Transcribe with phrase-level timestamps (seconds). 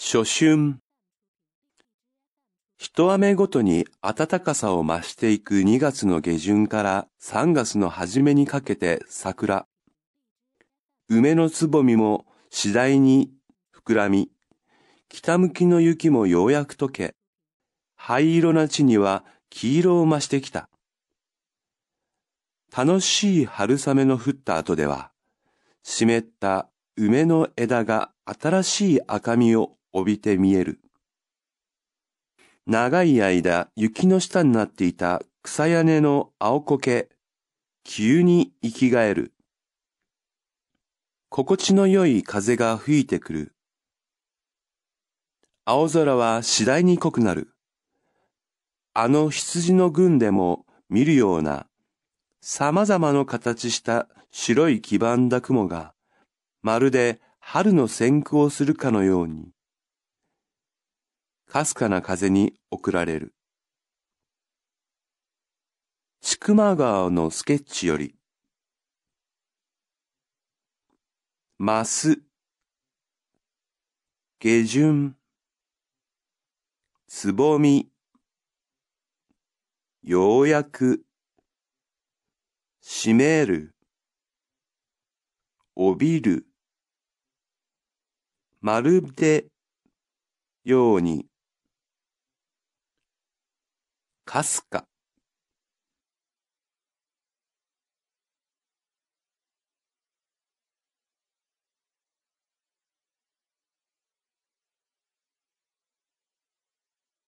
[0.00, 0.78] 初春。
[2.78, 9.66] 一雨ごとに暖かさを増していく2月の下旬から3月の初めにかけて桜。
[11.08, 13.32] 梅のつぼみも次第に
[13.74, 14.30] 膨らみ、
[15.08, 17.16] 北向きの雪もようやく溶け、
[17.96, 20.70] 灰色な地には黄色を増してきた。
[22.74, 25.10] 楽しい春雨の降った後では、
[25.82, 30.80] 湿った梅の枝が新しい赤みを帯びて見える。
[32.66, 37.08] 長い間雪の下になっていた草屋根の青苔、
[37.84, 39.32] 急に生き返る。
[41.30, 43.54] 心地の良い風が吹いてくる。
[45.64, 47.54] 青空は次第に濃くなる。
[48.94, 51.66] あの羊の群でも見るような
[52.40, 55.94] 様々な形した白い黄ばんだ雲が
[56.62, 59.50] まるで春の先空をするかのように
[61.48, 63.34] かすかな風に送られる。
[66.20, 68.14] 千曲川のスケッチより、
[71.56, 72.20] マス、
[74.38, 75.16] 下旬、
[77.06, 77.88] つぼみ、
[80.02, 81.02] ようやく、
[82.82, 83.74] 閉める、
[85.74, 86.46] おびる、
[88.60, 89.46] まるで、
[90.62, 91.24] ように、
[94.28, 94.84] かすか。